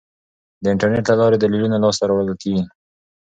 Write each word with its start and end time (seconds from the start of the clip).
د 0.63 0.65
انټرنیټ 0.73 1.05
له 1.11 1.15
لارې 1.21 1.37
دلیلونه 1.39 1.77
لاسته 1.83 2.03
راوړل 2.07 2.29
کیږي. 2.41 2.63